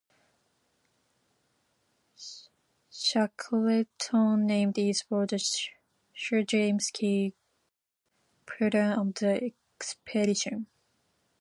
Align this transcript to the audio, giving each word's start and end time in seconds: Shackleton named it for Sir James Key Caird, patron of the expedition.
Shackleton 2.91 4.47
named 4.47 4.79
it 4.79 5.03
for 5.07 5.27
Sir 5.37 6.41
James 6.41 6.89
Key 6.89 7.35
Caird, 8.47 8.71
patron 8.73 8.93
of 8.93 9.13
the 9.13 9.51
expedition. 9.79 10.65